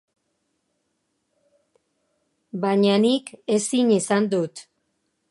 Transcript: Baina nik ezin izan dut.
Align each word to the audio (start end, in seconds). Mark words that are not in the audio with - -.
Baina 2.63 2.95
nik 3.03 3.29
ezin 3.57 3.93
izan 3.99 4.31
dut. 4.33 4.65